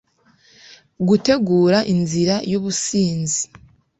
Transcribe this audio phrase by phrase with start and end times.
[1.07, 3.43] Gutegura Inzira yUbusinzi